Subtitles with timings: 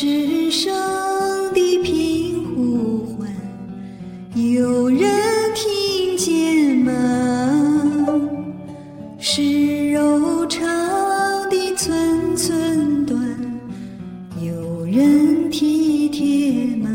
[0.00, 0.72] 世上
[1.52, 3.28] 的平呼唤，
[4.36, 5.10] 有人
[5.56, 6.92] 听见吗？
[9.18, 10.68] 是柔肠
[11.50, 13.20] 的寸寸断，
[14.40, 16.88] 有人体贴吗？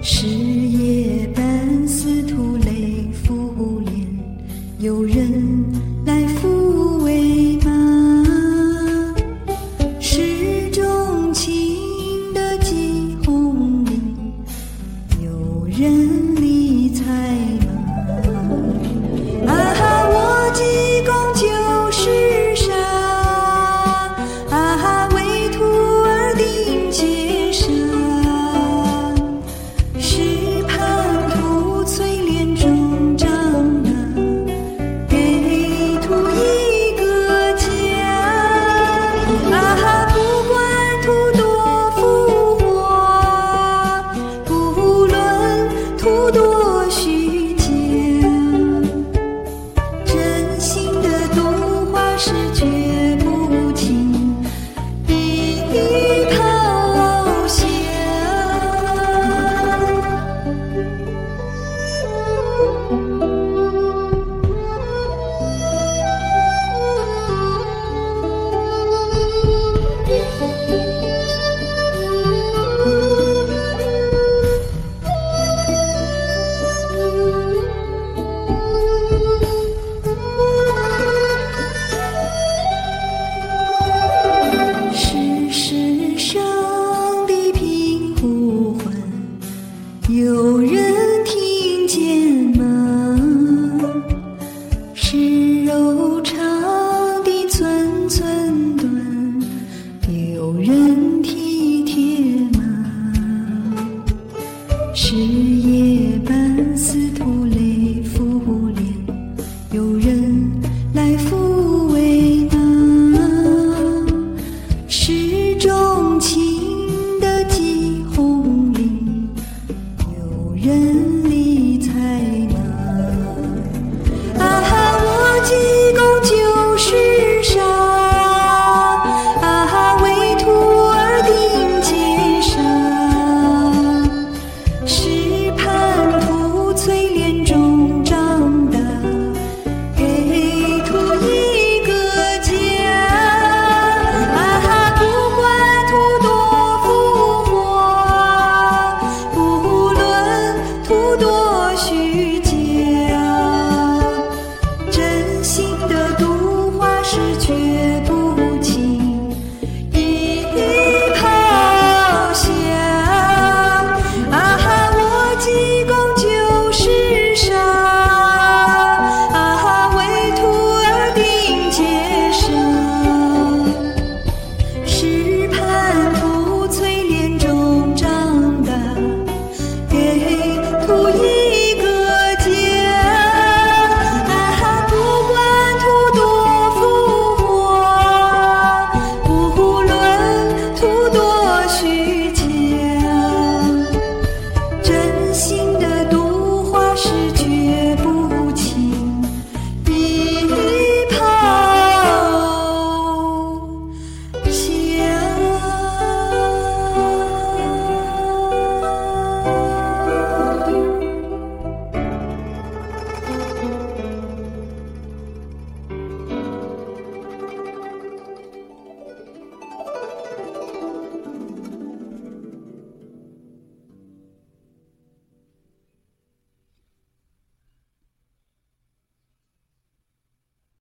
[0.00, 4.08] 是夜半似土泪浮莲，
[4.78, 5.62] 有人
[6.06, 6.79] 来抚
[15.70, 17.59] 人理睬
[90.40, 91.49] 有人听